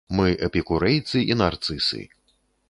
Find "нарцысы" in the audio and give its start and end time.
1.43-2.03